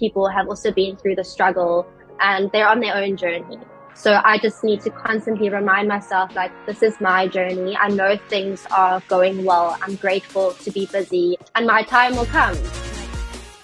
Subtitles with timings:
[0.00, 1.86] people have also been through the struggle
[2.20, 3.58] and they're on their own journey.
[3.94, 7.76] So I just need to constantly remind myself, like, this is my journey.
[7.76, 9.76] I know things are going well.
[9.82, 12.56] I'm grateful to be busy and my time will come.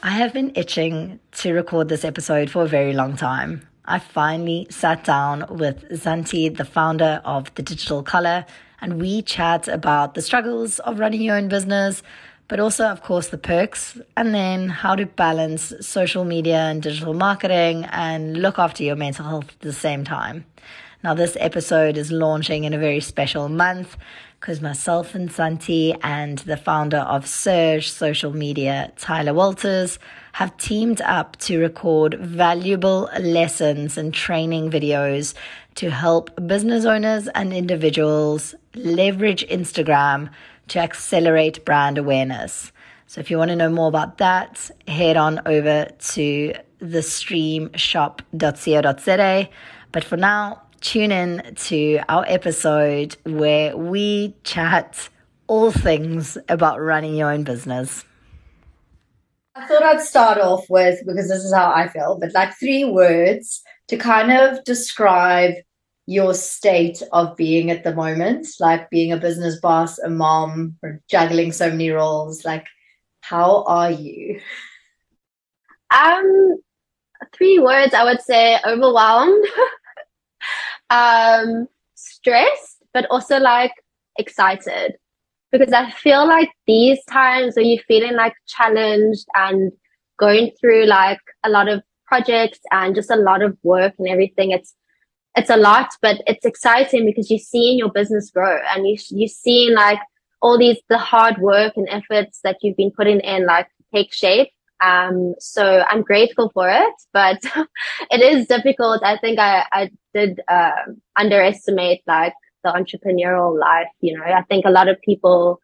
[0.03, 3.67] I have been itching to record this episode for a very long time.
[3.87, 8.45] I finally sat down with Santi, the founder of The Digital Color,
[8.81, 12.03] and we chat about the struggles of running your own business,
[12.49, 17.15] but also, of course, the perks, and then how to balance social media and digital
[17.15, 20.45] marketing and look after your mental health at the same time.
[21.03, 23.97] Now, this episode is launching in a very special month
[24.41, 29.99] because myself and Santi and the founder of Surge Social Media, Tyler Walters,
[30.33, 35.35] have teamed up to record valuable lessons and training videos
[35.77, 40.31] to help business owners and individuals leverage Instagram
[40.69, 42.71] to accelerate brand awareness.
[43.07, 49.49] So if you want to know more about that, head on over to thestreamshop.co.za.
[49.93, 55.09] But for now, tune in to our episode where we chat
[55.47, 58.05] all things about running your own business.
[59.55, 62.85] I thought I'd start off with, because this is how I feel, but like three
[62.85, 65.55] words to kind of describe
[66.07, 71.03] your state of being at the moment, like being a business boss, a mom, or
[71.11, 72.45] juggling so many roles.
[72.45, 72.67] Like,
[73.21, 74.41] how are you?
[75.91, 76.59] Um,
[77.35, 79.45] three words I would say overwhelmed,
[80.91, 83.73] um, stressed, but also like
[84.17, 84.95] excited.
[85.51, 89.73] Because I feel like these times where you're feeling like challenged and
[90.19, 94.53] going through like a lot of projects and just a lot of work and everything,
[94.53, 94.75] it's
[95.37, 99.29] it's a lot, but it's exciting because you're seeing your business grow and you you're
[99.29, 99.99] seeing like
[100.41, 104.49] all these the hard work and efforts that you've been putting in like take shape.
[104.83, 107.43] Um, so I'm grateful for it, but
[108.11, 109.03] it is difficult.
[109.05, 110.73] I think I I did uh,
[111.17, 113.89] underestimate like the entrepreneurial life.
[114.01, 115.61] You know, I think a lot of people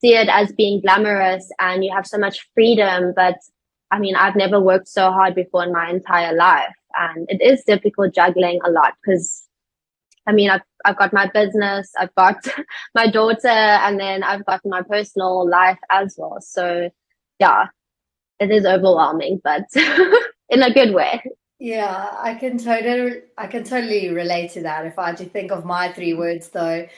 [0.00, 3.36] see it as being glamorous and you have so much freedom, but
[3.90, 7.64] I mean, I've never worked so hard before in my entire life and it is
[7.64, 9.48] difficult juggling a lot because
[10.26, 12.36] I mean, I've, I've got my business, I've got
[12.94, 16.38] my daughter, and then I've got my personal life as well.
[16.40, 16.90] So,
[17.40, 17.66] yeah,
[18.38, 19.64] it is overwhelming, but
[20.48, 21.22] in a good way.
[21.58, 24.86] Yeah, I can totally, I can totally relate to that.
[24.86, 26.88] If I to think of my three words, though,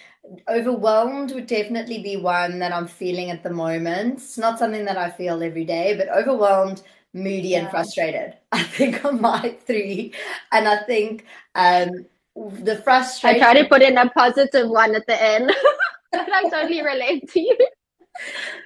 [0.48, 4.14] overwhelmed would definitely be one that I'm feeling at the moment.
[4.14, 6.82] It's not something that I feel every day, but overwhelmed
[7.14, 7.60] moody yeah.
[7.60, 8.34] and frustrated.
[8.52, 10.12] I think on my three.
[10.52, 13.42] And I think um, the frustration.
[13.42, 15.50] I try to put in a positive one at the end.
[16.14, 17.58] I totally relate to you.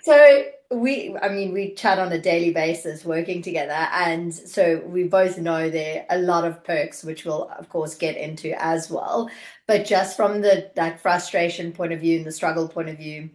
[0.03, 3.89] So we, I mean, we chat on a daily basis working together.
[3.93, 7.95] And so we both know there are a lot of perks, which we'll, of course,
[7.95, 9.31] get into as well.
[9.67, 13.31] But just from the like frustration point of view and the struggle point of view,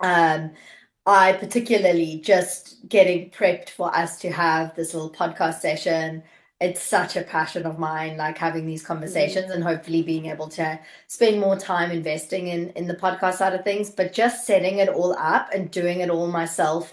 [0.00, 0.52] um,
[1.08, 6.22] I particularly just getting prepped for us to have this little podcast session.
[6.60, 9.54] It's such a passion of mine, like having these conversations mm-hmm.
[9.54, 13.64] and hopefully being able to spend more time investing in in the podcast side of
[13.64, 13.88] things.
[13.88, 16.92] But just setting it all up and doing it all myself,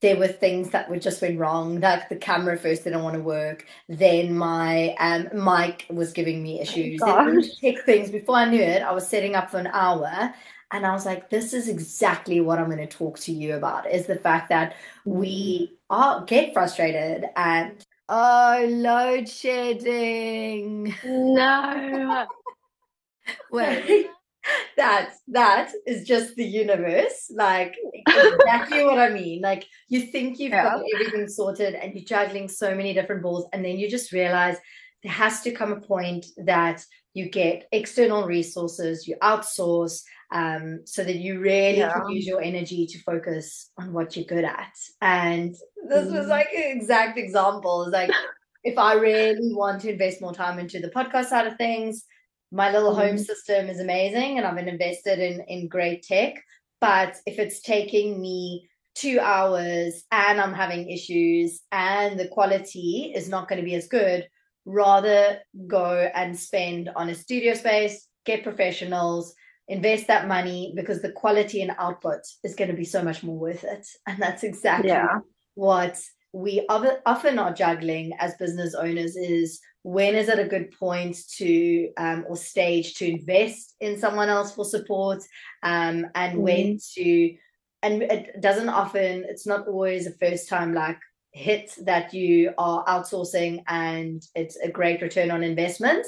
[0.00, 1.80] there were things that were just went wrong.
[1.80, 3.66] Like the camera first didn't want to work.
[3.90, 7.02] Then my um mic was giving me issues.
[7.04, 10.32] Oh tech things before I knew it, I was setting up for an hour
[10.72, 13.90] and I was like, this is exactly what I'm going to talk to you about
[13.90, 20.94] is the fact that we are get frustrated and oh load shedding.
[21.04, 22.26] No.
[23.50, 23.82] well
[24.76, 27.30] that that is just the universe.
[27.34, 27.76] Like
[28.08, 29.40] exactly what I mean.
[29.40, 30.64] Like you think you've yeah.
[30.64, 34.56] got everything sorted and you're juggling so many different balls, and then you just realize
[35.02, 40.02] there has to come a point that you get external resources, you outsource,
[40.32, 41.92] um, so that you really yeah.
[41.92, 44.74] can use your energy to focus on what you're good at.
[45.00, 45.54] And
[45.88, 46.18] this mm.
[46.18, 47.82] was like an exact example.
[47.82, 48.10] It's like
[48.64, 52.04] if I really want to invest more time into the podcast side of things,
[52.52, 53.00] my little mm.
[53.00, 56.34] home system is amazing and I've been invested in in great tech.
[56.80, 63.28] But if it's taking me two hours and I'm having issues and the quality is
[63.28, 64.28] not going to be as good,
[64.64, 69.34] rather go and spend on a studio space, get professionals,
[69.70, 73.38] invest that money because the quality and output is going to be so much more
[73.38, 73.86] worth it.
[74.06, 75.20] And that's exactly yeah.
[75.54, 75.98] what
[76.32, 81.90] we often are juggling as business owners is when is it a good point to
[81.96, 85.22] um, or stage to invest in someone else for support
[85.62, 87.34] um, and mm when to
[87.82, 90.98] and it doesn't often it's not always a first time like
[91.32, 96.06] hit that you are outsourcing and it's a great return on investment.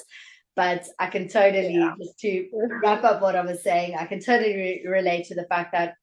[0.55, 1.95] But I can totally, yeah.
[1.99, 2.49] just to
[2.83, 5.95] wrap up what I was saying, I can totally re- relate to the fact that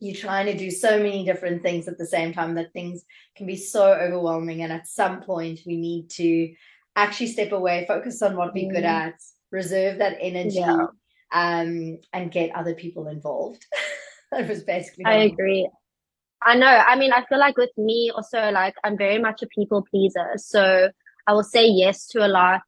[0.00, 3.04] you're trying to do so many different things at the same time that things
[3.36, 4.62] can be so overwhelming.
[4.62, 6.52] And at some point, we need to
[6.96, 8.74] actually step away, focus on what we're mm.
[8.74, 9.14] good at,
[9.50, 10.86] reserve that energy, yeah.
[11.32, 13.64] um, and get other people involved.
[14.32, 15.04] that was basically.
[15.04, 15.68] I agree.
[16.42, 16.66] I know.
[16.66, 20.32] I mean, I feel like with me also, like I'm very much a people pleaser.
[20.36, 20.90] So
[21.26, 22.62] I will say yes to a lot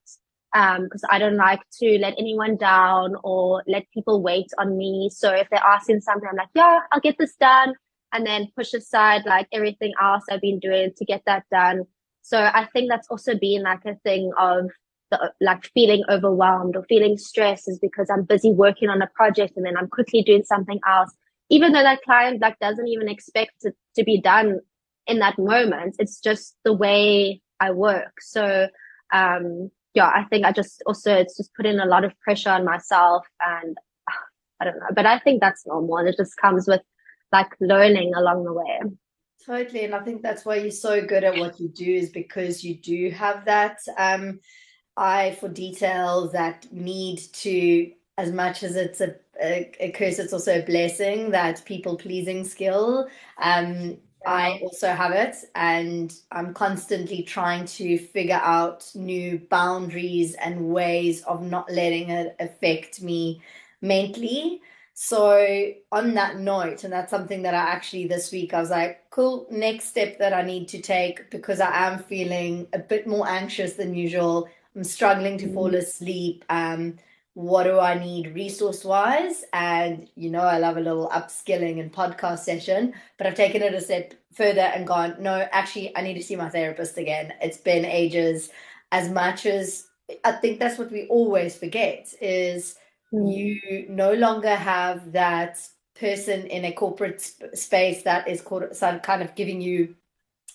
[0.56, 5.10] because um, I don't like to let anyone down or let people wait on me.
[5.12, 7.74] So if they're asking something, I'm like, yeah, I'll get this done.
[8.12, 11.84] And then push aside like everything else I've been doing to get that done.
[12.22, 14.70] So I think that's also been like a thing of
[15.10, 19.56] the, like feeling overwhelmed or feeling stressed is because I'm busy working on a project
[19.56, 21.12] and then I'm quickly doing something else
[21.48, 24.60] even though that client like doesn't even expect it to be done
[25.06, 28.68] in that moment it's just the way i work so
[29.12, 32.64] um yeah i think i just also it's just putting a lot of pressure on
[32.64, 33.76] myself and
[34.60, 36.82] i don't know but i think that's normal and it just comes with
[37.32, 38.80] like learning along the way
[39.44, 42.62] totally and i think that's why you're so good at what you do is because
[42.62, 44.38] you do have that um
[44.96, 50.32] eye for detail that need to as much as it's a, a, a curse, it's
[50.32, 53.06] also a blessing that people pleasing skill.
[53.42, 60.68] Um, I also have it, and I'm constantly trying to figure out new boundaries and
[60.68, 63.40] ways of not letting it affect me
[63.80, 64.60] mentally.
[64.94, 69.08] So, on that note, and that's something that I actually this week I was like,
[69.10, 73.28] cool, next step that I need to take because I am feeling a bit more
[73.28, 74.48] anxious than usual.
[74.74, 75.76] I'm struggling to fall mm-hmm.
[75.76, 76.44] asleep.
[76.48, 76.98] Um,
[77.36, 79.44] what do I need resource wise?
[79.52, 83.74] And you know, I love a little upskilling and podcast session, but I've taken it
[83.74, 87.34] a step further and gone, no, actually, I need to see my therapist again.
[87.42, 88.48] It's been ages.
[88.90, 89.86] As much as
[90.24, 92.76] I think that's what we always forget is
[93.12, 93.30] mm.
[93.30, 95.58] you no longer have that
[95.94, 99.94] person in a corporate sp- space that is called some kind of giving you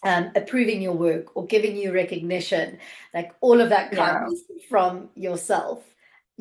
[0.02, 2.80] um, approving your work or giving you recognition
[3.14, 4.64] like all of that comes yeah.
[4.68, 5.84] from yourself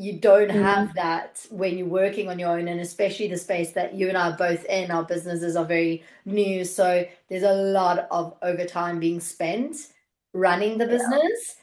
[0.01, 0.63] you don't mm-hmm.
[0.63, 4.17] have that when you're working on your own and especially the space that you and
[4.17, 8.99] I are both in our businesses are very new so there's a lot of overtime
[8.99, 9.77] being spent
[10.33, 11.57] running the business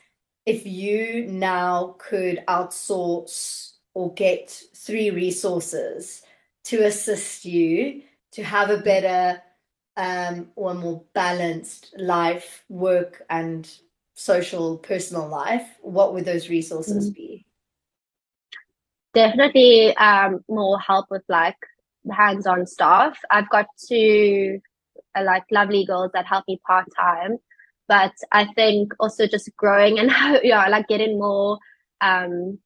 [0.46, 0.54] yeah.
[0.54, 6.22] if you now could outsource or get three resources
[6.66, 8.04] to assist you
[8.34, 9.42] to have a better
[9.96, 13.80] um, or more balanced life work and
[14.14, 17.16] social personal life what would those resources mm-hmm.
[17.16, 17.47] be
[19.14, 21.58] definitely um, more help with like
[22.12, 23.18] hands-on stuff.
[23.32, 24.60] I've got two
[25.16, 27.38] uh, like lovely girls that help me part-time,
[27.88, 30.12] but I think also just growing and
[30.44, 31.58] yeah, like getting more
[32.02, 32.60] um,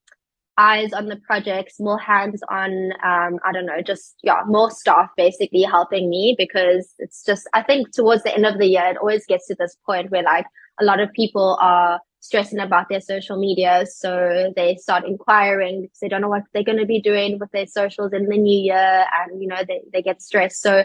[0.58, 5.10] eyes on the projects, more hands on, um, I don't know, just, yeah, more staff
[5.16, 8.98] basically helping me because it's just, I think towards the end of the year, it
[8.98, 10.46] always gets to this point where like
[10.80, 13.84] a lot of people are stressing about their social media.
[13.84, 17.50] So they start inquiring because they don't know what they're going to be doing with
[17.50, 19.04] their socials in the new year.
[19.12, 20.62] And, you know, they, they get stressed.
[20.62, 20.84] So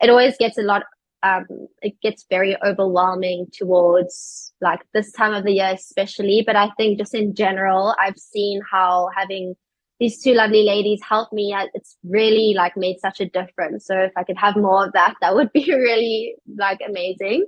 [0.00, 0.82] it always gets a lot,
[1.22, 1.46] um,
[1.82, 6.42] it gets very overwhelming towards like this time of the year, especially.
[6.44, 9.54] But I think just in general, I've seen how having
[10.00, 11.54] these two lovely ladies help me.
[11.74, 13.86] It's really like made such a difference.
[13.86, 17.46] So if I could have more of that, that would be really like amazing.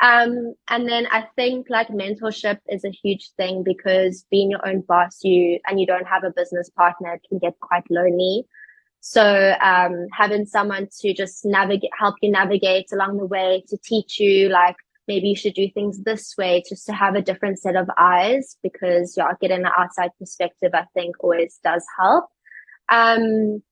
[0.00, 4.80] Um, and then I think like mentorship is a huge thing because being your own
[4.80, 8.46] boss, you and you don't have a business partner can get quite lonely.
[9.00, 14.18] So um, having someone to just navigate, help you navigate along the way, to teach
[14.18, 14.76] you like
[15.06, 18.56] maybe you should do things this way, just to have a different set of eyes
[18.62, 22.26] because yeah, getting an outside perspective, I think always does help.
[22.88, 23.62] Um,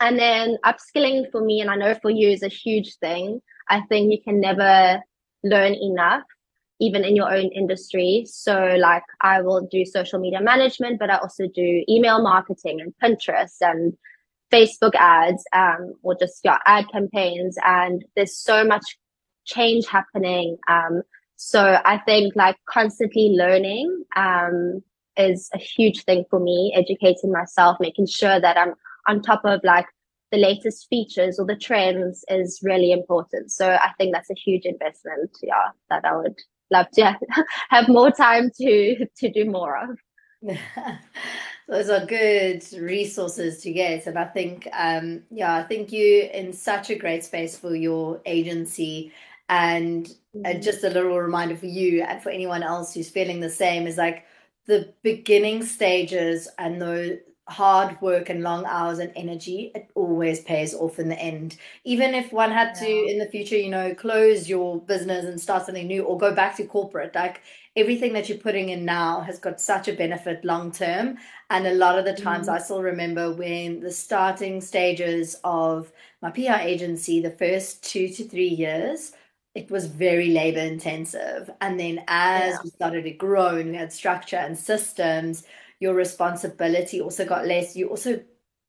[0.00, 3.40] and then upskilling for me, and I know for you is a huge thing.
[3.68, 5.00] I think you can never
[5.44, 6.22] learn enough
[6.80, 8.24] even in your own industry.
[8.26, 12.92] So like I will do social media management, but I also do email marketing and
[13.02, 13.96] Pinterest and
[14.52, 17.56] Facebook ads, um, or just your ad campaigns.
[17.64, 18.98] And there's so much
[19.44, 20.58] change happening.
[20.68, 21.02] Um,
[21.36, 24.82] so I think like constantly learning, um,
[25.16, 28.74] is a huge thing for me, educating myself, making sure that I'm
[29.06, 29.86] on top of like
[30.34, 33.52] the latest features or the trends is really important.
[33.52, 35.30] So I think that's a huge investment.
[35.42, 36.38] Yeah, that I would
[36.72, 37.16] love to
[37.70, 39.98] have more time to to do more of.
[41.68, 46.52] Those are good resources to get, and I think, um, yeah, I think you in
[46.52, 49.12] such a great space for your agency,
[49.48, 50.44] And mm-hmm.
[50.44, 53.86] uh, just a little reminder for you and for anyone else who's feeling the same
[53.86, 54.24] is like
[54.66, 60.74] the beginning stages and the hard work and long hours and energy, it always pays
[60.74, 61.56] off in the end.
[61.84, 65.66] Even if one had to in the future, you know, close your business and start
[65.66, 67.42] something new or go back to corporate, like
[67.76, 71.18] everything that you're putting in now has got such a benefit long term.
[71.50, 72.56] And a lot of the times mm-hmm.
[72.56, 78.24] I still remember when the starting stages of my PR agency, the first two to
[78.24, 79.12] three years,
[79.54, 81.50] it was very labor intensive.
[81.60, 82.58] And then as yeah.
[82.64, 85.44] we started to grow and we had structure and systems,
[85.84, 87.76] your responsibility also got less.
[87.76, 88.18] You also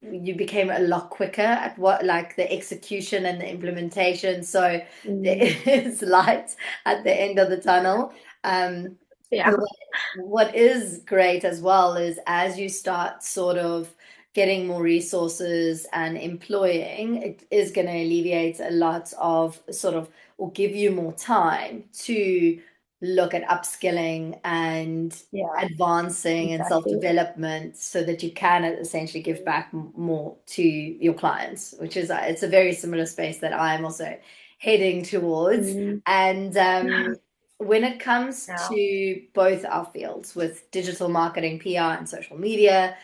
[0.01, 4.43] you became a lot quicker at what like the execution and the implementation.
[4.43, 5.23] So mm.
[5.23, 5.39] there
[5.85, 6.55] is light
[6.85, 8.13] at the end of the tunnel.
[8.43, 8.97] Um,
[9.31, 9.51] yeah.
[9.51, 9.69] What,
[10.17, 13.95] what is great as well is as you start sort of
[14.33, 20.09] getting more resources and employing, it is going to alleviate a lot of sort of
[20.37, 22.59] or give you more time to
[23.01, 26.53] look at upskilling and yeah, advancing exactly.
[26.53, 32.09] and self-development so that you can essentially give back more to your clients which is
[32.09, 34.17] it's a very similar space that i'm also
[34.59, 35.97] heading towards mm-hmm.
[36.07, 37.15] and um,
[37.57, 38.55] when it comes yeah.
[38.69, 42.95] to both our fields with digital marketing pr and social media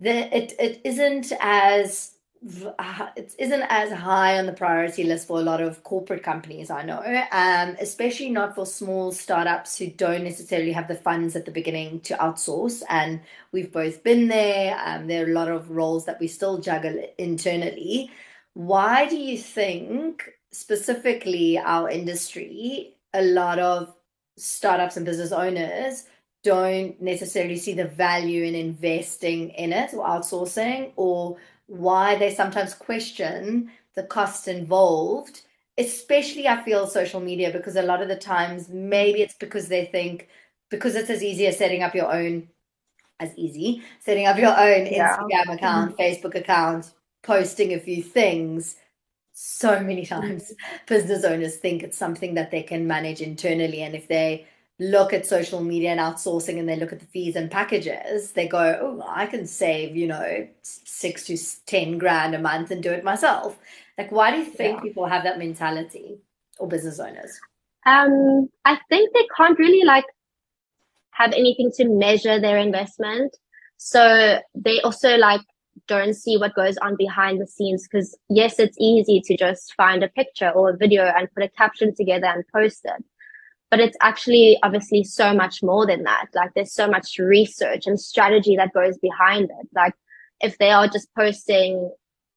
[0.00, 2.11] the, it, it isn't as
[2.44, 6.82] it isn't as high on the priority list for a lot of corporate companies I
[6.82, 11.52] know, um, especially not for small startups who don't necessarily have the funds at the
[11.52, 12.82] beginning to outsource.
[12.88, 13.20] And
[13.52, 14.80] we've both been there.
[14.84, 18.10] Um, there are a lot of roles that we still juggle internally.
[18.54, 23.94] Why do you think, specifically our industry, a lot of
[24.36, 26.06] startups and business owners
[26.42, 31.36] don't necessarily see the value in investing in it or outsourcing or
[31.72, 35.40] why they sometimes question the cost involved,
[35.78, 39.86] especially I feel social media, because a lot of the times maybe it's because they
[39.86, 40.28] think
[40.70, 42.48] because it's as easy as setting up your own
[43.20, 45.16] as easy, setting up your own yeah.
[45.16, 46.02] Instagram account, mm-hmm.
[46.02, 48.76] Facebook account, posting a few things.
[49.32, 50.52] So many times
[50.86, 53.82] business owners think it's something that they can manage internally.
[53.82, 54.46] And if they
[54.82, 58.48] look at social media and outsourcing and they look at the fees and packages, they
[58.48, 62.90] go, oh, I can save, you know, six to 10 grand a month and do
[62.90, 63.56] it myself.
[63.96, 64.82] Like, why do you think yeah.
[64.82, 66.18] people have that mentality
[66.58, 67.38] or business owners?
[67.86, 70.06] Um, I think they can't really like
[71.12, 73.36] have anything to measure their investment.
[73.76, 75.42] So they also like
[75.86, 80.02] don't see what goes on behind the scenes because yes, it's easy to just find
[80.02, 83.04] a picture or a video and put a caption together and post it
[83.72, 86.26] but it's actually obviously so much more than that.
[86.34, 89.68] Like there's so much research and strategy that goes behind it.
[89.74, 89.94] Like
[90.42, 91.90] if they are just posting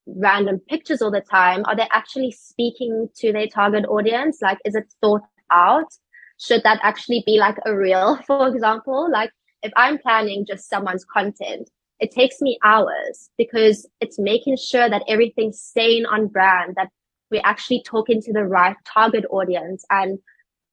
[0.07, 4.37] random pictures all the time, are they actually speaking to their target audience?
[4.41, 5.91] Like, is it thought out?
[6.39, 9.11] Should that actually be like a reel, for example?
[9.11, 14.89] Like if I'm planning just someone's content, it takes me hours because it's making sure
[14.89, 16.91] that everything's staying on brand, that
[17.29, 20.17] we're actually talking to the right target audience and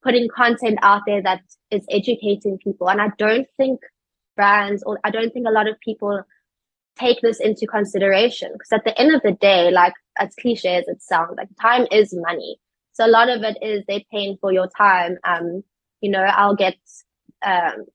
[0.03, 2.89] putting content out there that is educating people.
[2.89, 3.81] And I don't think
[4.37, 6.23] brands or I don't think a lot of people
[6.99, 10.89] take this into consideration because at the end of the day, like as cliche as
[10.89, 12.59] it sounds, like time is money.
[12.93, 15.17] So a lot of it is they're paying for your time.
[15.25, 15.63] Um,
[16.01, 16.77] you know, I'll get
[17.45, 17.87] um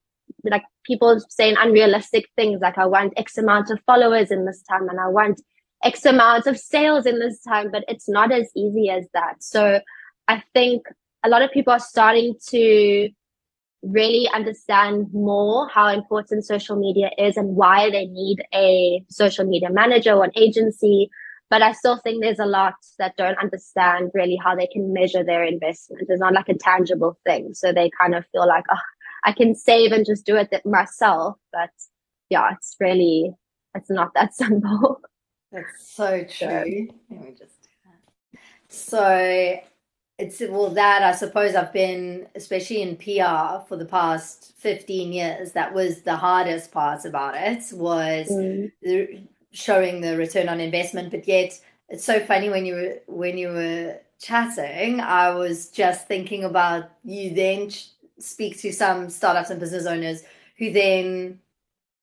[0.44, 4.88] like people saying unrealistic things like I want X amount of followers in this time
[4.90, 5.42] and I want
[5.84, 9.44] X amount of sales in this time, but it's not as easy as that.
[9.44, 9.82] So
[10.28, 10.84] I think
[11.24, 13.10] a lot of people are starting to
[13.84, 19.70] really understand more how important social media is and why they need a social media
[19.72, 21.10] manager or an agency.
[21.50, 25.24] But I still think there's a lot that don't understand really how they can measure
[25.24, 26.08] their investment.
[26.10, 27.54] It's not like a tangible thing.
[27.54, 28.80] So they kind of feel like, oh,
[29.24, 31.38] I can save and just do it myself.
[31.54, 31.70] But
[32.30, 33.32] yeah, it's really,
[33.76, 35.00] it's not that simple.
[35.52, 36.90] That's so true.
[37.10, 37.54] Let me just.
[38.70, 39.60] So
[40.18, 45.52] it's well that I suppose I've been especially in PR for the past 15 years
[45.52, 48.72] that was the hardest part about it was mm.
[48.82, 49.22] the,
[49.52, 51.60] showing the return on investment but yet
[51.90, 56.90] it's so funny when you were when you were chatting I was just thinking about
[57.04, 57.70] you then
[58.20, 60.24] speak to some startups and business owners
[60.58, 61.40] who then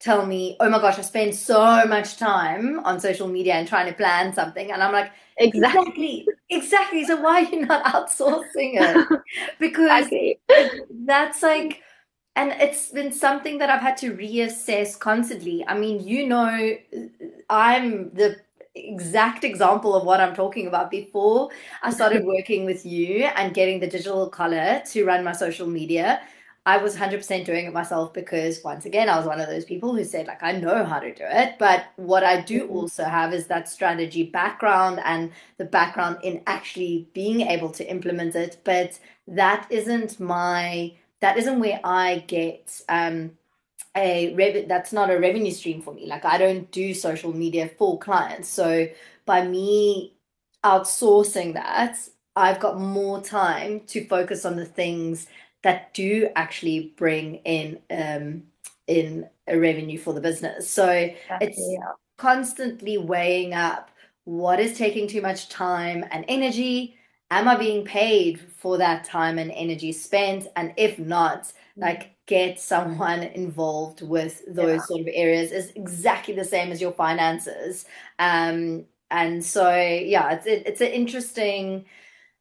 [0.05, 3.87] tell me, oh my gosh, I spend so much time on social media and trying
[3.87, 4.71] to plan something.
[4.71, 7.05] And I'm like, exactly, exactly.
[7.05, 9.21] So why are you not outsourcing it?
[9.59, 10.09] Because
[10.91, 11.83] that's like,
[12.37, 15.65] and it's been something that I've had to reassess constantly.
[15.67, 16.77] I mean, you know,
[17.49, 18.37] I'm the
[18.75, 20.91] exact example of what I'm talking about.
[20.91, 21.51] Before
[21.83, 26.23] I started working with you and getting the digital color to run my social media,
[26.67, 29.95] I was 100% doing it myself because once again, I was one of those people
[29.95, 31.57] who said, like, I know how to do it.
[31.59, 32.73] But what I do mm-hmm.
[32.77, 38.35] also have is that strategy background and the background in actually being able to implement
[38.35, 38.59] it.
[38.65, 43.33] But that isn't my, that isn't where I get, um,
[43.97, 46.07] a rev- that's not a revenue stream for me.
[46.07, 48.49] Like I don't do social media for clients.
[48.49, 48.89] So
[49.27, 50.15] by me
[50.65, 51.99] outsourcing that,
[52.37, 55.29] I've got more time to focus on the things
[55.65, 58.43] that do actually bring in um,
[58.87, 60.69] in a revenue for the business.
[60.69, 61.93] So it's yeah.
[62.19, 63.91] constantly weighing up
[64.25, 66.97] what is taking too much time and energy.
[67.31, 70.47] Am I being paid for that time and energy spent?
[70.55, 71.81] And if not, mm-hmm.
[71.81, 74.85] like get someone involved with those yeah.
[74.85, 77.87] sort of areas is exactly the same as your finances.
[78.19, 81.87] Um, and so yeah, it's it, it's an interesting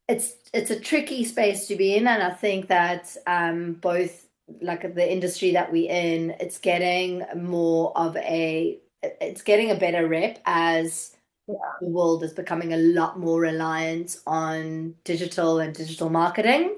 [0.08, 4.26] it's it's a tricky space to be in, and I think that um, both
[4.60, 10.06] like the industry that we in, it's getting more of a it's getting a better
[10.06, 11.54] rep as yeah.
[11.80, 16.76] the world is becoming a lot more reliant on digital and digital marketing.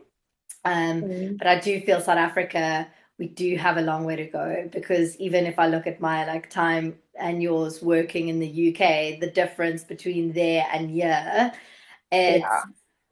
[0.65, 1.39] Um, mm.
[1.39, 5.17] But I do feel South Africa, we do have a long way to go because
[5.17, 9.31] even if I look at my like time and yours working in the UK, the
[9.33, 11.53] difference between there and here,
[12.13, 12.63] it's yeah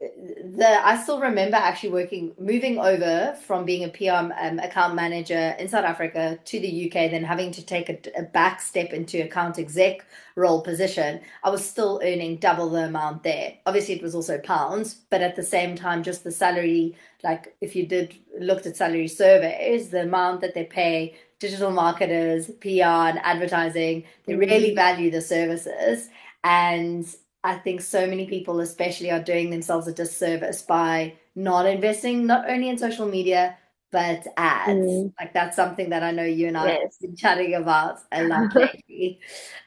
[0.01, 5.55] the I still remember actually working, moving over from being a PR um, account manager
[5.59, 9.23] in South Africa to the UK, then having to take a, a, back step into
[9.23, 11.21] account exec role position.
[11.45, 13.55] I was still earning double the amount there.
[13.67, 16.97] Obviously, it was also pounds, but at the same time, just the salary.
[17.23, 22.51] Like if you did looked at salary surveys, the amount that they pay digital marketers,
[22.61, 24.75] PR, and advertising, they really mm.
[24.75, 26.09] value the services
[26.43, 27.07] and
[27.45, 32.49] I think so many people, especially, are doing themselves a disservice by not investing not
[32.49, 33.57] only in social media
[33.93, 34.73] but ads.
[34.73, 35.13] Mm.
[35.21, 36.81] Like that's something that I know you and I yes.
[36.83, 39.21] have been chatting about a lot lately.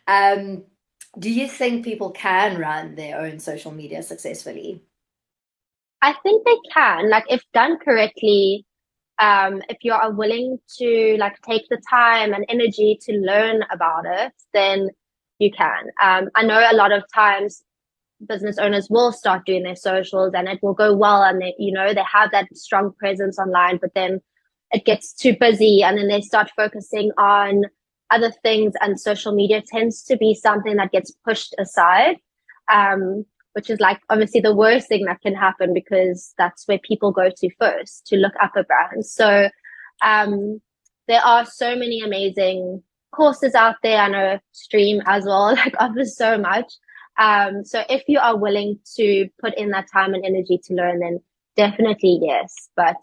[0.06, 0.66] um,
[1.18, 4.84] do you think people can run their own social media successfully?
[6.02, 7.10] I think they can.
[7.10, 8.66] Like if done correctly,
[9.18, 14.06] um, if you are willing to like take the time and energy to learn about
[14.06, 14.90] it, then
[15.40, 15.86] you can.
[16.04, 17.64] Um, I know a lot of times
[18.26, 21.72] business owners will start doing their socials and it will go well and they you
[21.72, 24.20] know they have that strong presence online but then
[24.72, 27.64] it gets too busy and then they start focusing on
[28.10, 32.16] other things and social media tends to be something that gets pushed aside
[32.72, 33.26] um,
[33.58, 37.32] which is like obviously the worst thing that can happen because that's where people go
[37.36, 39.04] to first to look up a brand.
[39.04, 39.50] So
[40.04, 40.62] um,
[41.08, 42.84] there are so many amazing
[43.16, 43.98] courses out there.
[43.98, 46.72] I know stream as well like offers so much
[47.18, 51.00] um, so if you are willing to put in that time and energy to learn,
[51.00, 51.20] then
[51.56, 52.70] definitely yes.
[52.76, 52.98] But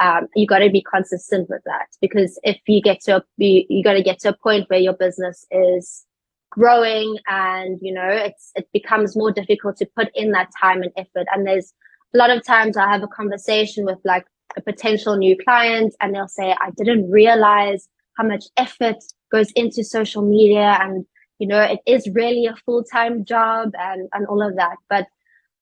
[0.00, 3.64] um, you got to be consistent with that because if you get to a, you,
[3.68, 6.04] you got to get to a point where your business is
[6.50, 10.92] growing and you know it's it becomes more difficult to put in that time and
[10.96, 11.26] effort.
[11.32, 11.74] And there's
[12.14, 14.24] a lot of times I have a conversation with like
[14.56, 18.96] a potential new client and they'll say, I didn't realize how much effort
[19.30, 21.04] goes into social media and
[21.38, 24.76] you know it is really a full-time job and and all of that.
[24.88, 25.06] But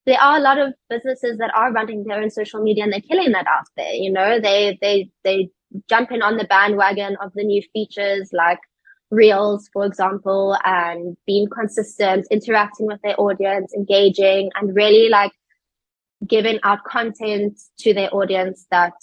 [0.07, 3.01] there are a lot of businesses that are running their own social media and they're
[3.01, 4.41] killing that out there you know.
[4.41, 5.51] They they they
[5.89, 8.59] jump in on the bandwagon of the new features like
[9.11, 15.33] reels for example and being consistent interacting with their audience engaging and really like
[16.27, 18.95] giving out content to their audience that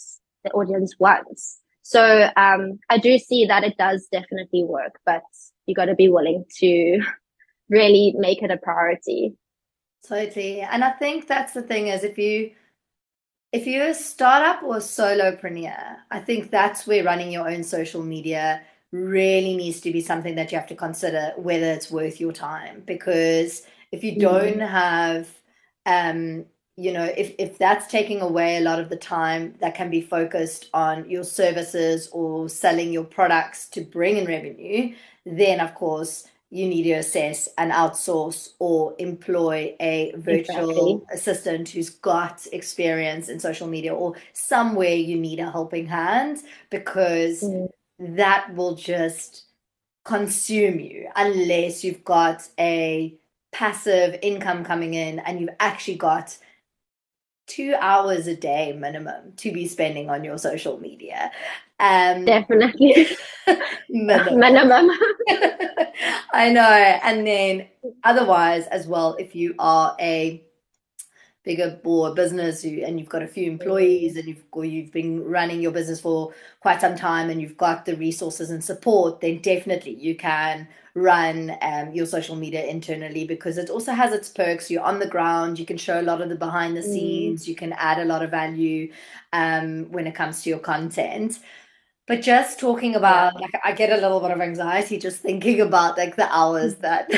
[0.44, 1.60] the audience wants.
[1.84, 5.24] So um, i do see that it does definitely work but
[5.66, 7.02] you got to be willing to
[7.70, 9.36] really make it a priority.
[10.08, 10.62] Totally.
[10.62, 12.52] And I think that's the thing is if you
[13.54, 18.02] if you're a startup or a solopreneur, I think that's where running your own social
[18.02, 22.32] media really needs to be something that you have to consider whether it's worth your
[22.32, 22.82] time.
[22.86, 24.68] Because if you don't mm.
[24.68, 25.30] have
[25.86, 29.90] um, you know, if, if that's taking away a lot of the time that can
[29.90, 35.76] be focused on your services or selling your products to bring in revenue, then of
[35.76, 41.02] course you need to assess and outsource or employ a virtual exactly.
[41.12, 47.42] assistant who's got experience in social media or somewhere you need a helping hand because
[47.42, 47.68] mm.
[48.00, 49.46] that will just
[50.06, 53.16] consume you unless you've got a
[53.52, 56.38] passive income coming in and you've actually got
[57.48, 61.32] two hours a day minimum to be spending on your social media.
[61.80, 63.08] Um, Definitely.
[63.90, 64.40] minimum.
[64.40, 64.90] minimum.
[66.34, 66.62] I know.
[66.62, 67.68] And then
[68.04, 70.44] otherwise, as well, if you are a
[71.44, 75.24] bigger or business you, and you've got a few employees and you've or you've been
[75.24, 79.40] running your business for quite some time and you've got the resources and support then
[79.40, 84.72] definitely you can run um, your social media internally because it also has its perks
[84.72, 86.94] you're on the ground you can show a lot of the behind the mm.
[86.94, 87.48] scenes mm.
[87.48, 88.92] you can add a lot of value
[89.34, 91.40] um, when it comes to your content
[92.06, 93.40] but just talking about, yeah.
[93.42, 97.10] like, I get a little bit of anxiety just thinking about like the hours that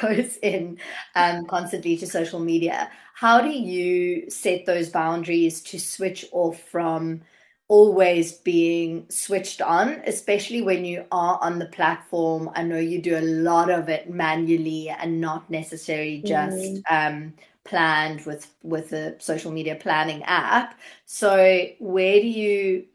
[0.00, 0.78] goes in
[1.14, 2.90] um, constantly to social media.
[3.20, 7.20] How do you set those boundaries to switch off from
[7.68, 12.50] always being switched on, especially when you are on the platform?
[12.54, 16.82] I know you do a lot of it manually and not necessarily just mm.
[16.90, 20.80] um, planned with with a social media planning app.
[21.04, 22.86] So where do you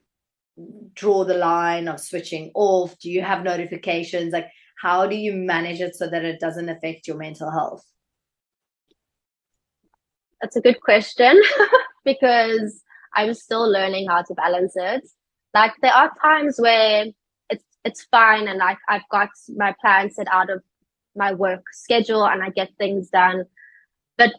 [0.95, 2.97] draw the line of switching off?
[2.97, 4.33] Do you have notifications?
[4.33, 4.47] Like,
[4.81, 7.85] how do you manage it so that it doesn't affect your mental health?
[10.41, 11.41] That's a good question
[12.05, 12.81] because
[13.15, 15.07] I'm still learning how to balance it.
[15.53, 17.05] Like, there are times where
[17.49, 20.61] it's it's fine and like I've got my plan set out of
[21.15, 23.45] my work schedule and I get things done,
[24.17, 24.33] but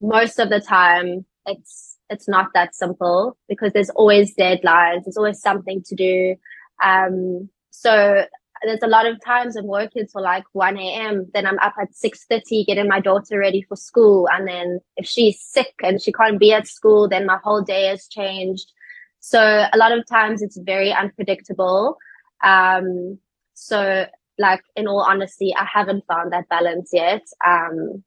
[0.00, 5.04] most of the time it's it's not that simple because there's always deadlines.
[5.04, 6.36] There's always something to do.
[6.82, 8.24] Um, so
[8.64, 11.30] there's a lot of times I'm working till like 1 a.m.
[11.34, 14.28] Then I'm up at 6.30 getting my daughter ready for school.
[14.28, 17.86] And then if she's sick and she can't be at school, then my whole day
[17.86, 18.72] has changed.
[19.20, 21.96] So a lot of times it's very unpredictable.
[22.42, 23.18] Um,
[23.54, 24.06] so
[24.38, 27.22] like in all honesty, I haven't found that balance yet.
[27.46, 28.04] Um,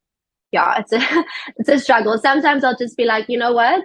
[0.52, 1.00] yeah, it's a
[1.58, 2.18] it's a struggle.
[2.18, 3.84] Sometimes I'll just be like, you know what?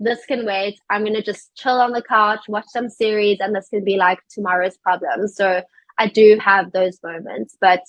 [0.00, 0.78] This can wait.
[0.90, 4.20] I'm gonna just chill on the couch, watch some series, and this can be like
[4.30, 5.26] tomorrow's problem.
[5.28, 5.62] So
[5.98, 7.82] I do have those moments, but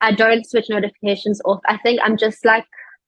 [0.00, 1.60] I don't switch notifications off.
[1.66, 2.66] I think I'm just like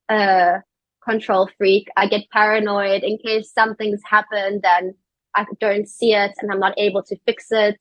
[0.09, 0.63] a
[1.05, 1.89] control freak.
[1.97, 4.95] I get paranoid in case something's happened and
[5.35, 7.79] I don't see it and I'm not able to fix it.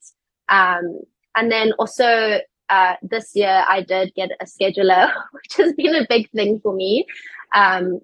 [0.49, 1.01] Um,
[1.35, 6.05] and then also uh, this year I did get a scheduler, which has been a
[6.07, 7.05] big thing for me.
[7.53, 7.99] Um,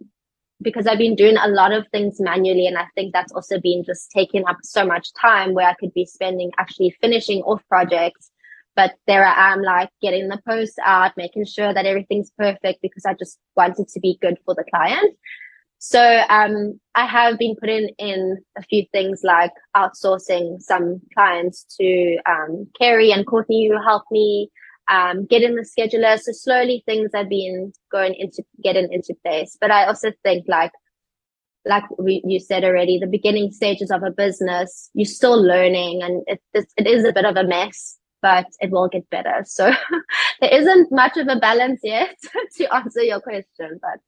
[0.61, 2.65] because I've been doing a lot of things manually.
[2.65, 5.93] And I think that's also been just taking up so much time where I could
[5.93, 8.31] be spending actually finishing off projects.
[8.75, 13.05] But there I am like getting the post out, making sure that everything's perfect because
[13.05, 15.15] I just wanted to be good for the client.
[15.79, 22.17] So um, I have been putting in a few things like outsourcing some clients to
[22.25, 24.49] um, Carrie and Courtney who help me
[24.87, 26.19] um, get in the scheduler.
[26.19, 29.57] So slowly things have been going into getting into place.
[29.59, 30.71] But I also think like
[31.65, 36.23] like we, you said already, the beginning stages of a business, you're still learning and
[36.27, 39.43] it, it is a bit of a mess, but it will get better.
[39.45, 39.71] So
[40.41, 42.17] there isn't much of a balance yet
[42.57, 43.99] to answer your question, but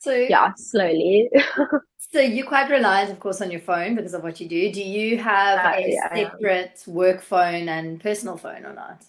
[0.00, 1.28] so yeah, slowly.
[1.98, 4.72] so you're quite reliant, of course, on your phone because of what you do.
[4.72, 9.04] Do you have uh, a yeah, separate work phone and personal phone or not?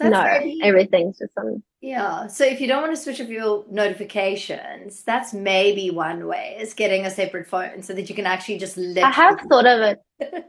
[0.00, 0.24] no,
[0.64, 1.62] everything's just on.
[1.80, 2.26] Yeah.
[2.26, 6.74] So if you don't want to switch off your notifications, that's maybe one way is
[6.74, 9.02] getting a separate phone so that you can actually just literally...
[9.02, 9.98] I have thought of it.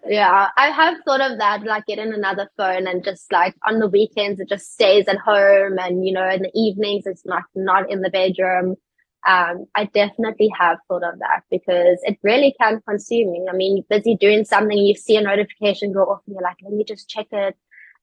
[0.06, 3.88] yeah, I have thought of that, like getting another phone and just like on the
[3.88, 7.89] weekends it just stays at home, and you know in the evenings it's not not
[7.89, 8.76] in the bedroom.
[9.26, 13.48] Um, I definitely have thought of that because it really can consume you.
[13.50, 16.58] I mean, you're busy doing something, you see a notification go off, and you're like,
[16.63, 17.56] let me just check it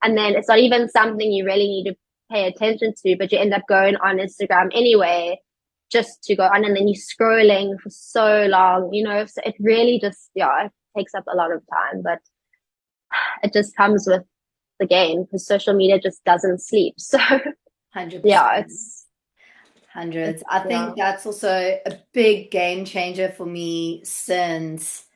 [0.03, 1.97] and then it's not even something you really need to
[2.31, 5.41] pay attention to, but you end up going on Instagram anyway,
[5.91, 6.65] just to go on.
[6.65, 10.73] And then you're scrolling for so long, you know, so it really just, yeah, it
[10.97, 12.21] takes up a lot of time, but
[13.43, 14.23] it just comes with
[14.79, 16.95] the game because social media just doesn't sleep.
[17.09, 17.19] So,
[17.97, 18.21] 100%.
[18.25, 19.07] yeah, it's
[19.93, 20.43] hundreds.
[20.49, 21.11] I think yeah.
[21.13, 25.07] that's also a big game changer for me since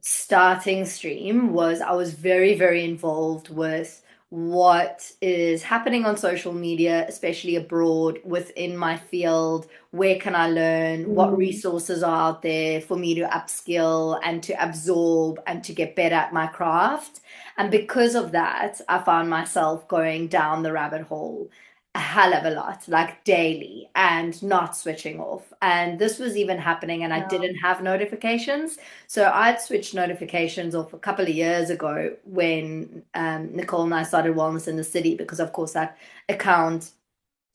[0.00, 4.01] starting stream was I was very, very involved with
[4.32, 9.66] what is happening on social media, especially abroad within my field.
[9.90, 11.04] Where can I learn?
[11.04, 11.08] Mm.
[11.08, 15.94] What resources are out there for me to upskill and to absorb and to get
[15.94, 17.20] better at my craft?
[17.58, 21.50] And because of that, I found myself going down the rabbit hole
[21.94, 25.52] a hell of a lot, like daily, and not switching off.
[25.60, 28.78] And this was even happening, and I didn't have notifications.
[29.06, 34.04] So I'd switched notifications off a couple of years ago when um, Nicole and I
[34.04, 35.98] started Wellness in the City, because of course that
[36.30, 36.92] account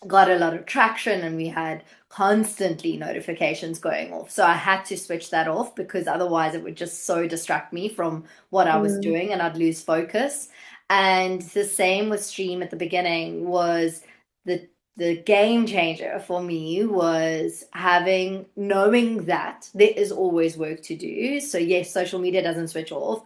[0.05, 4.29] got a lot of traction and we had constantly notifications going off.
[4.29, 7.89] So I had to switch that off because otherwise it would just so distract me
[7.89, 9.01] from what I was mm.
[9.01, 10.49] doing and I'd lose focus.
[10.89, 14.03] And the same with Stream at the beginning was
[14.47, 20.95] the the game changer for me was having knowing that there is always work to
[20.95, 21.39] do.
[21.39, 23.21] So yes, social media doesn't switch off,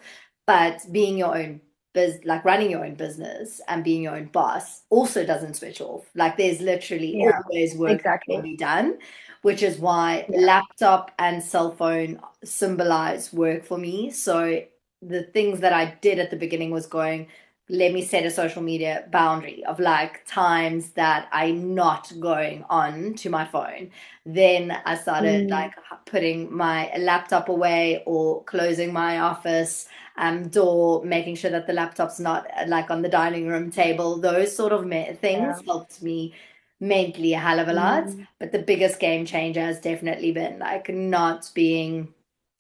[0.46, 1.62] but being your own
[1.94, 6.04] biz like running your own business and being your own boss also doesn't switch off.
[6.14, 8.36] Like there's literally yeah, always work exactly.
[8.36, 8.98] to be done,
[9.42, 10.42] which is why yeah.
[10.42, 14.12] laptop and cell phone symbolize work for me.
[14.12, 14.62] So
[15.02, 17.28] the things that I did at the beginning was going
[17.72, 23.14] let me set a social media boundary of like times that I'm not going on
[23.14, 23.92] to my phone.
[24.26, 25.52] Then I started mm.
[25.52, 25.72] like
[26.06, 32.20] putting my laptop away or closing my office um, door, making sure that the laptop's
[32.20, 34.18] not like on the dining room table.
[34.18, 35.62] Those sort of things yeah.
[35.66, 36.34] helped me
[36.82, 38.04] mentally a hell of a lot.
[38.04, 38.28] Mm.
[38.38, 42.14] But the biggest game changer has definitely been like not being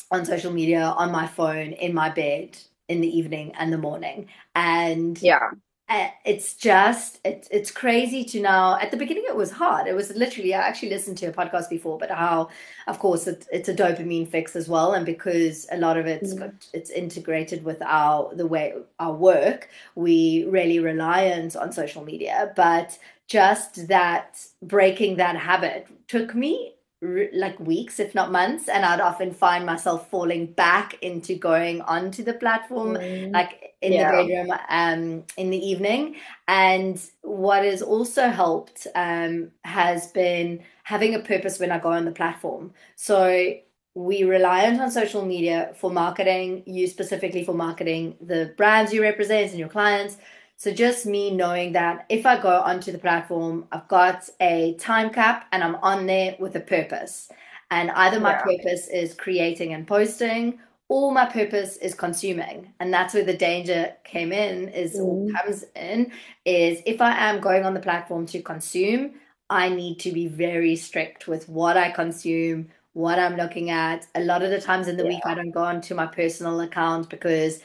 [0.09, 2.57] on social media on my phone in my bed
[2.91, 4.27] in the evening and the morning.
[4.53, 5.51] And yeah.
[5.87, 9.87] uh, it's just it's it's crazy to now at the beginning it was hard.
[9.87, 12.49] It was literally i actually listened to a podcast before but how
[12.87, 14.93] of course it, it's a dopamine fix as well.
[14.93, 16.39] And because a lot of it's mm.
[16.39, 22.51] got, it's integrated with our the way our work we really reliant on social media.
[22.55, 28.99] But just that breaking that habit took me like weeks, if not months, and I'd
[28.99, 33.33] often find myself falling back into going onto the platform, mm.
[33.33, 34.11] like in yeah.
[34.11, 36.17] the bedroom um, in the evening.
[36.47, 42.05] And what has also helped um, has been having a purpose when I go on
[42.05, 42.73] the platform.
[42.95, 43.55] So
[43.93, 49.49] we reliant on social media for marketing, you specifically for marketing the brands you represent
[49.49, 50.17] and your clients
[50.61, 55.09] so just me knowing that if I go onto the platform, I've got a time
[55.09, 57.31] cap and I'm on there with a purpose.
[57.71, 58.43] And either my yeah.
[58.43, 62.71] purpose is creating and posting or my purpose is consuming.
[62.79, 65.33] And that's where the danger came in is mm.
[65.33, 66.11] comes in
[66.45, 69.15] is if I am going on the platform to consume,
[69.49, 74.05] I need to be very strict with what I consume, what I'm looking at.
[74.13, 75.09] A lot of the times in the yeah.
[75.09, 77.61] week I don't go onto my personal account because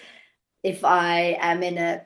[0.63, 2.01] if I am in a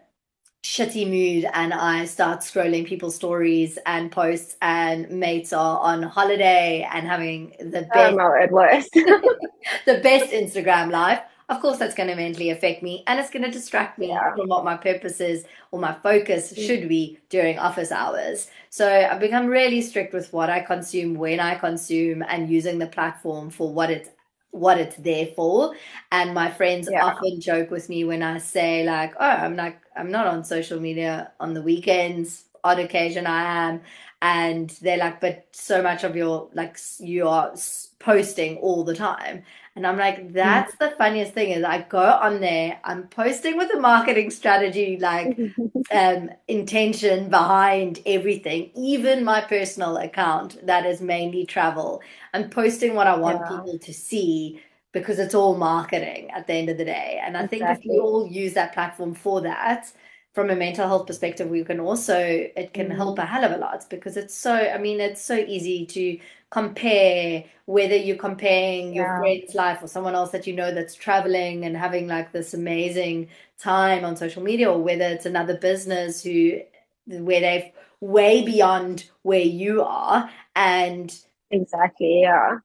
[0.62, 6.86] shitty mood and I start scrolling people's stories and posts and mates are on holiday
[6.92, 8.92] and having the best oh, at worst.
[8.94, 13.42] the best Instagram life, of course that's going to mentally affect me and it's going
[13.42, 14.34] to distract me yeah.
[14.34, 16.66] from what my purpose is or my focus mm.
[16.66, 18.48] should be during office hours.
[18.68, 22.86] So I've become really strict with what I consume, when I consume and using the
[22.86, 24.10] platform for what it's
[24.50, 25.74] what it's there for.
[26.12, 27.04] And my friends yeah.
[27.04, 30.80] often joke with me when I say like, "Oh, I'm like I'm not on social
[30.80, 32.44] media on the weekends.
[32.64, 33.82] Odd occasion I am."
[34.22, 37.54] And they're like, "But so much of your like you are
[37.98, 39.44] posting all the time."
[39.76, 40.32] And I'm like, mm.
[40.32, 44.98] that's the funniest thing is I go on there, I'm posting with a marketing strategy,
[45.00, 45.38] like
[45.92, 52.02] um, intention behind everything, even my personal account that is mainly travel.
[52.34, 53.56] I'm posting what I want yeah.
[53.56, 54.60] people to see
[54.92, 57.20] because it's all marketing at the end of the day.
[57.24, 57.58] And I exactly.
[57.58, 59.92] think if we all use that platform for that,
[60.32, 62.96] from a mental health perspective, we can also it can mm.
[62.96, 66.18] help a hell of a lot because it's so I mean it's so easy to
[66.50, 71.64] compare whether you're comparing your friend's life or someone else that you know that's traveling
[71.64, 76.60] and having like this amazing time on social media or whether it's another business who
[77.06, 82.58] where they've way beyond where you are and exactly yeah.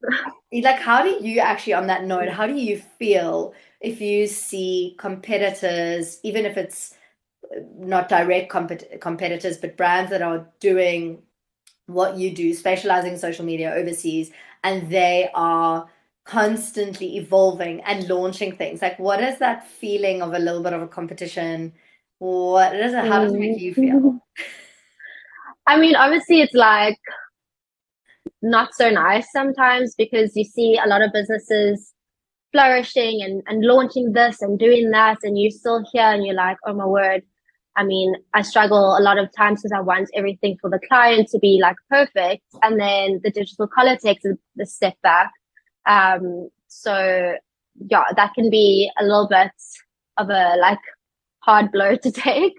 [0.51, 4.95] Like how do you actually on that note how do you feel if you see
[4.97, 6.95] competitors even if it's
[7.77, 11.21] not direct compet- competitors but brands that are doing
[11.88, 14.31] what you do, specializing in social media overseas,
[14.63, 15.88] and they are
[16.23, 18.81] constantly evolving and launching things.
[18.81, 21.73] Like, what is that feeling of a little bit of a competition?
[22.17, 23.05] What is it?
[23.05, 23.99] How does it make you feel?
[23.99, 24.19] Mm.
[25.67, 26.97] I mean, obviously, it's like
[28.41, 31.93] not so nice sometimes because you see a lot of businesses
[32.51, 36.58] flourishing and, and launching this and doing that, and you're still here and you're like,
[36.65, 37.23] oh my word,
[37.77, 41.27] I mean, I struggle a lot of times because I want everything for the client
[41.29, 42.43] to be like perfect.
[42.63, 45.31] And then the digital color takes a, a step back.
[45.85, 47.35] Um, so
[47.89, 49.51] yeah, that can be a little bit
[50.17, 50.79] of a like
[51.39, 52.53] hard blow to take.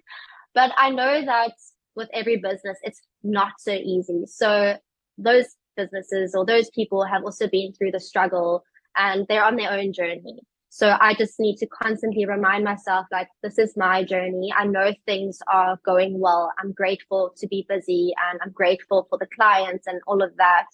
[0.54, 1.52] But I know that
[1.94, 4.24] with every business, it's not so easy.
[4.26, 4.76] So
[5.18, 8.64] those businesses or those people have also been through the struggle
[8.96, 10.40] and they're on their own journey.
[10.76, 14.52] So I just need to constantly remind myself, like, this is my journey.
[14.54, 16.52] I know things are going well.
[16.58, 20.66] I'm grateful to be busy and I'm grateful for the clients and all of that.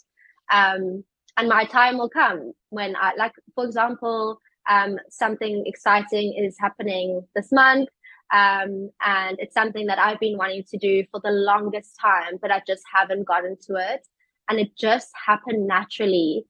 [0.53, 1.05] Um,
[1.37, 7.25] and my time will come when I, like, for example, um, something exciting is happening
[7.37, 7.89] this month.
[8.35, 12.51] Um, and it's something that I've been wanting to do for the longest time, but
[12.51, 14.05] I just haven't gotten to it.
[14.49, 16.45] And it just happened naturally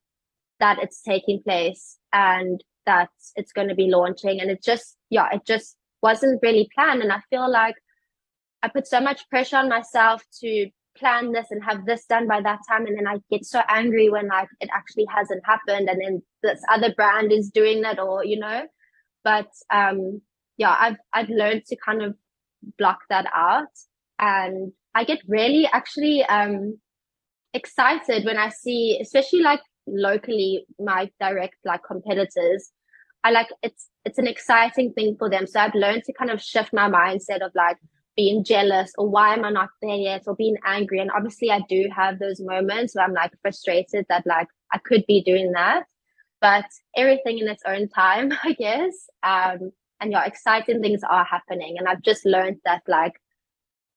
[0.59, 4.39] that it's taking place and that it's going to be launching.
[4.39, 7.01] And it just, yeah, it just wasn't really planned.
[7.01, 7.75] And I feel like
[8.61, 12.41] I put so much pressure on myself to plan this and have this done by
[12.41, 15.99] that time and then I get so angry when like it actually hasn't happened and
[15.99, 18.67] then this other brand is doing that or you know
[19.23, 20.21] but um
[20.57, 22.15] yeah I've I've learned to kind of
[22.77, 23.73] block that out
[24.19, 26.77] and I get really actually um
[27.53, 32.71] excited when I see especially like locally my direct like competitors
[33.23, 36.41] I like it's it's an exciting thing for them so I've learned to kind of
[36.41, 37.77] shift my mindset of like
[38.15, 40.99] being jealous or why am I not there yet or being angry.
[40.99, 45.05] And obviously I do have those moments where I'm like frustrated that like I could
[45.07, 45.85] be doing that.
[46.41, 46.65] But
[46.95, 48.93] everything in its own time, I guess.
[49.23, 51.75] Um and yeah, exciting things are happening.
[51.77, 53.13] And I've just learned that like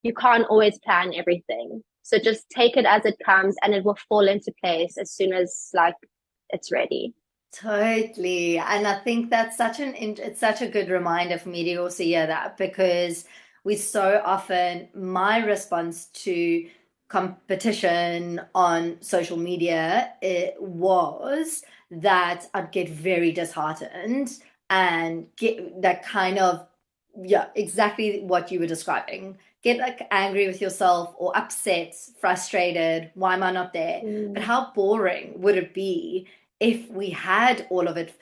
[0.02, 1.82] you can't always plan everything.
[2.06, 5.32] So just take it as it comes and it will fall into place as soon
[5.32, 5.96] as like
[6.50, 7.14] it's ready.
[7.52, 8.58] Totally.
[8.58, 12.04] And I think that's such an it's such a good reminder for me to also
[12.04, 13.24] hear that because
[13.64, 16.68] we so often my response to
[17.08, 24.38] competition on social media it was that I'd get very disheartened
[24.70, 26.68] and get that kind of
[27.20, 33.34] yeah exactly what you were describing get like angry with yourself or upset frustrated why
[33.34, 34.32] am I not there mm.
[34.32, 36.28] but how boring would it be
[36.60, 38.14] if we had all of it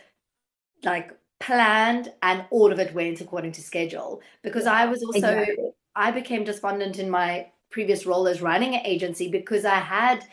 [0.85, 5.71] like planned and all of it went according to schedule because I was also exactly.
[5.95, 10.25] I became despondent in my previous role as running an agency because I had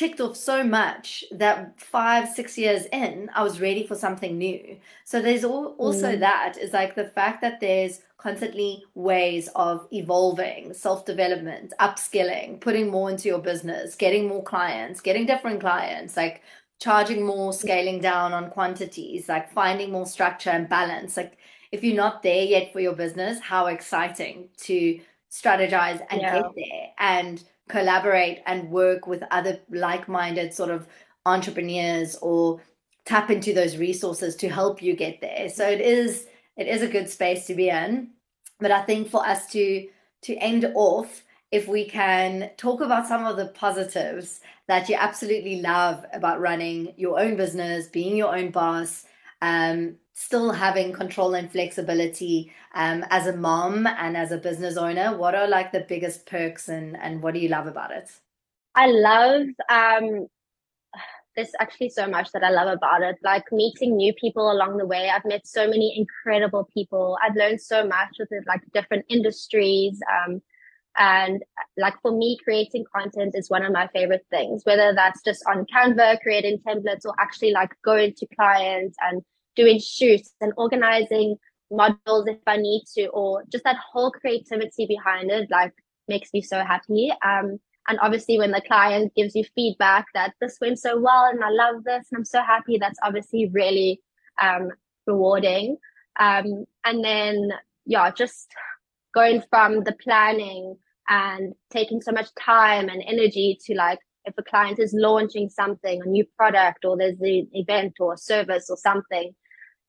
[0.00, 4.76] ticked off so much that five six years in I was ready for something new
[5.04, 6.20] so there's also mm.
[6.20, 13.10] that is like the fact that there's constantly ways of evolving self-development upskilling putting more
[13.10, 16.42] into your business getting more clients getting different clients like
[16.80, 21.16] charging more, scaling down on quantities, like finding more structure and balance.
[21.16, 21.36] Like
[21.70, 24.98] if you're not there yet for your business, how exciting to
[25.30, 26.40] strategize and yeah.
[26.40, 30.86] get there and collaborate and work with other like-minded sort of
[31.26, 32.60] entrepreneurs or
[33.04, 35.48] tap into those resources to help you get there.
[35.48, 38.10] So it is it is a good space to be in.
[38.58, 39.88] But I think for us to
[40.22, 45.60] to end off, if we can talk about some of the positives that you absolutely
[45.60, 49.04] love about running your own business, being your own boss,
[49.42, 55.16] um, still having control and flexibility um, as a mom and as a business owner.
[55.16, 58.10] What are like the biggest perks and, and what do you love about it?
[58.74, 60.26] I love um,
[61.36, 63.16] there's actually so much that I love about it.
[63.24, 65.08] Like meeting new people along the way.
[65.08, 67.16] I've met so many incredible people.
[67.22, 70.00] I've learned so much with it, like different industries.
[70.12, 70.42] Um,
[70.98, 71.42] and
[71.78, 75.64] like for me, creating content is one of my favorite things, whether that's just on
[75.74, 79.22] Canva, creating templates, or actually like going to clients and
[79.56, 81.36] doing shoots and organizing
[81.70, 85.72] models if I need to, or just that whole creativity behind it, like
[86.08, 87.12] makes me so happy.
[87.24, 87.58] Um,
[87.88, 91.50] and obviously when the client gives you feedback that this went so well and I
[91.50, 94.00] love this and I'm so happy, that's obviously really
[94.40, 94.70] um,
[95.06, 95.76] rewarding.
[96.18, 97.50] Um, and then,
[97.86, 98.48] yeah, just
[99.14, 100.76] going from the planning
[101.08, 106.02] and taking so much time and energy to like if a client is launching something
[106.02, 109.34] a new product or there's an event or a service or something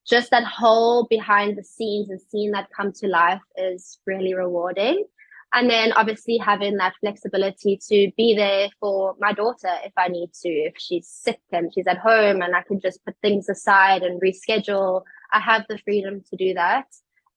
[0.08, 5.06] just that whole behind the scenes and seeing that come to life is really rewarding.
[5.54, 10.32] And then obviously having that flexibility to be there for my daughter if i need
[10.42, 14.02] to if she's sick and she's at home and i can just put things aside
[14.02, 15.04] and reschedule.
[15.34, 16.86] I have the freedom to do that.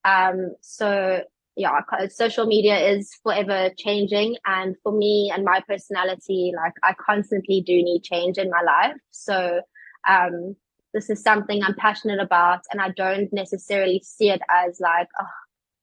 [0.05, 1.23] Um, so
[1.57, 4.37] yeah, social media is forever changing.
[4.45, 8.97] And for me and my personality, like I constantly do need change in my life.
[9.11, 9.61] So,
[10.09, 10.57] um,
[10.93, 15.27] this is something I'm passionate about and I don't necessarily see it as like, oh,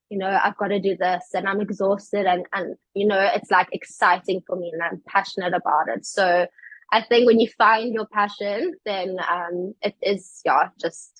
[0.10, 3.52] you know, I've got to do this and I'm exhausted and, and, you know, it's
[3.52, 6.06] like exciting for me and I'm passionate about it.
[6.06, 6.48] So
[6.94, 11.12] I think when you find your passion, then, um, it is, yeah, just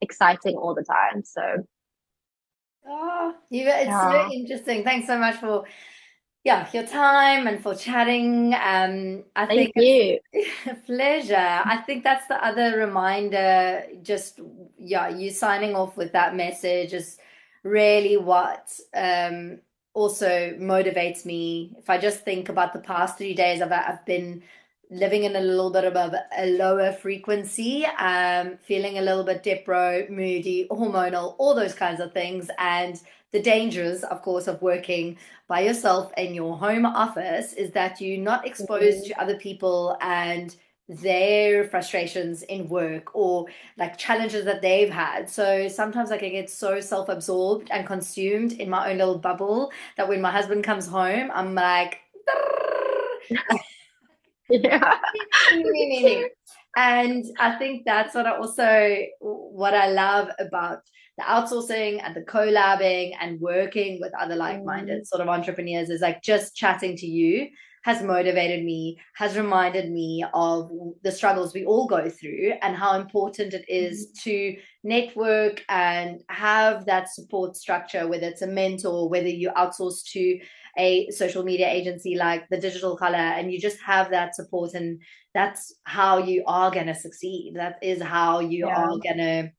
[0.00, 1.22] exciting all the time.
[1.24, 1.66] So
[2.86, 4.28] Oh, you, it's yeah.
[4.28, 4.84] so interesting.
[4.84, 5.64] Thanks so much for
[6.44, 8.54] yeah your time and for chatting.
[8.54, 10.18] Um, I Thank think you.
[10.66, 11.36] a pleasure.
[11.64, 13.84] I think that's the other reminder.
[14.02, 14.40] Just
[14.78, 17.18] yeah, you signing off with that message is
[17.62, 19.60] really what um
[19.94, 21.74] also motivates me.
[21.78, 24.42] If I just think about the past three days, I've I've been
[24.90, 29.42] living in a little bit of a, a lower frequency, um, feeling a little bit
[29.42, 32.50] depro, moody, hormonal, all those kinds of things.
[32.58, 33.00] And
[33.32, 35.16] the dangers, of course, of working
[35.48, 39.08] by yourself in your home office is that you're not exposed Mhm.
[39.08, 40.54] to other people and
[40.88, 43.46] their frustrations in work or
[43.78, 45.28] like challenges that they've had.
[45.30, 50.20] So sometimes I get so self-absorbed and consumed in my own little bubble that when
[50.20, 52.00] my husband comes home, I'm like
[54.50, 54.94] Yeah.
[56.76, 60.80] and I think that's what I also what I love about
[61.16, 65.06] the outsourcing and the collabing and working with other like-minded mm.
[65.06, 67.48] sort of entrepreneurs is like just chatting to you
[67.84, 70.70] has motivated me, has reminded me of
[71.02, 74.30] the struggles we all go through and how important it is mm-hmm.
[74.30, 80.38] to network and have that support structure, whether it's a mentor, whether you outsource to
[80.76, 85.00] a social media agency like the digital color and you just have that support and
[85.34, 87.54] that's how you are going to succeed.
[87.56, 88.76] That is how you Yeah.
[88.76, 89.52] are going to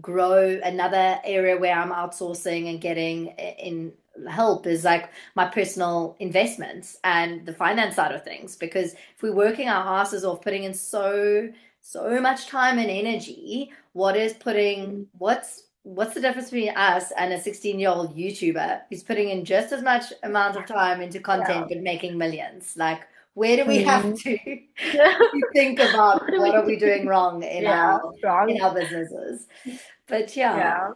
[0.00, 0.60] grow.
[0.62, 3.28] Another area where i'm outsourcing and getting
[3.58, 3.92] in
[4.28, 9.32] help is like my personal investments and the finance side of things because if we're
[9.34, 11.48] working our asses off putting in so
[11.80, 15.06] so much time and energy what is putting mm.
[15.18, 19.42] what's what's the difference between us and a 16 year old youtuber who's putting in
[19.44, 23.00] just as much amount of time into content but making millions like
[23.34, 24.18] where do we have Mhm.
[24.76, 27.94] to think about What are we doing wrong in Yeah.
[27.94, 28.50] our Strong.
[28.50, 29.46] in our businesses
[30.06, 30.88] but yeah, Yeah.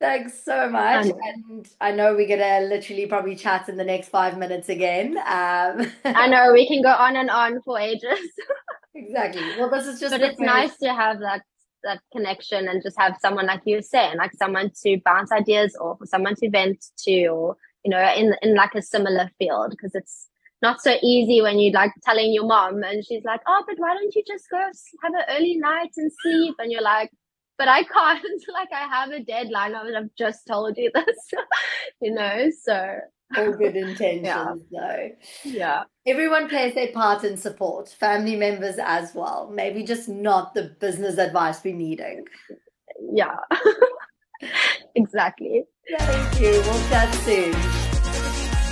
[0.00, 4.38] thanks so much and i know we're gonna literally probably chat in the next five
[4.38, 5.74] minutes again um
[6.24, 8.20] I know we can go on and on for ages,
[8.94, 11.42] exactly well this is just but it's first- nice to have that
[11.84, 15.98] that connection and just have someone like you saying, like someone to bounce ideas or
[16.04, 20.28] someone to vent to, or you know, in in like a similar field because it's
[20.60, 23.94] not so easy when you like telling your mom and she's like, oh, but why
[23.94, 26.56] don't you just go have an early night and sleep?
[26.58, 27.10] And you're like,
[27.58, 28.22] but I can't.
[28.52, 29.74] like I have a deadline.
[29.74, 31.30] I have just told you this,
[32.00, 32.50] you know.
[32.62, 32.98] So
[33.36, 35.10] all good intentions though
[35.44, 40.74] yeah, everyone plays their part in support family members as well maybe just not the
[40.80, 42.24] business advice we're needing
[43.12, 43.36] yeah,
[44.94, 45.64] exactly.
[45.98, 47.54] thank you we'll chat soon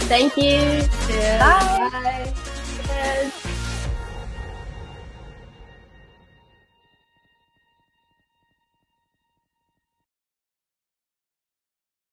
[0.09, 0.87] Thank you.
[1.09, 1.41] Cheers.
[1.41, 1.89] Bye.
[1.93, 2.35] Bye.
[2.87, 3.43] Cheers.